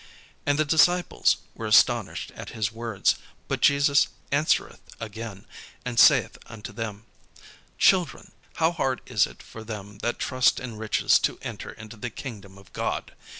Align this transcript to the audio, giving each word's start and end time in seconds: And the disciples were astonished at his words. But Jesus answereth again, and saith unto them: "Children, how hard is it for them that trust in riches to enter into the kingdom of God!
And 0.47 0.57
the 0.57 0.65
disciples 0.65 1.37
were 1.53 1.67
astonished 1.67 2.31
at 2.31 2.49
his 2.57 2.71
words. 2.71 3.13
But 3.47 3.61
Jesus 3.61 4.07
answereth 4.31 4.79
again, 4.99 5.45
and 5.85 5.99
saith 5.99 6.39
unto 6.47 6.73
them: 6.73 7.05
"Children, 7.77 8.31
how 8.55 8.71
hard 8.71 9.01
is 9.05 9.27
it 9.27 9.43
for 9.43 9.63
them 9.63 9.99
that 9.99 10.17
trust 10.17 10.59
in 10.59 10.75
riches 10.77 11.19
to 11.19 11.37
enter 11.43 11.69
into 11.73 11.97
the 11.97 12.09
kingdom 12.09 12.57
of 12.57 12.73
God! 12.73 13.13